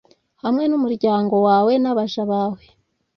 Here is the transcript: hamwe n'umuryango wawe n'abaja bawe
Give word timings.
hamwe 0.43 0.63
n'umuryango 0.67 1.35
wawe 1.47 1.73
n'abaja 1.81 2.23
bawe 2.31 2.61